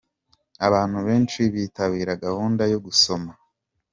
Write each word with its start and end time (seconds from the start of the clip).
Abantu 0.67 0.99
benshi 1.07 1.39
bitabira 1.53 2.11
gahunda 2.25 2.63
yo 2.71 2.79
gusoma. 2.85 3.31